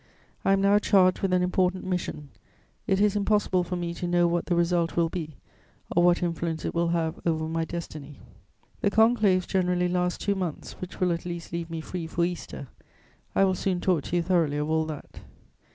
[0.43, 2.29] I am now charged with an important mission;
[2.87, 5.35] it is impossible for me to know what the result will be,
[5.95, 8.17] or what influence it will have over my destiny.
[8.81, 11.81] [Sidenote: Conclave arrangements.] "The conclaves generally last two months, which will at least leave me
[11.81, 12.67] free for Easter.
[13.35, 15.19] I will soon talk to you thoroughly of all that.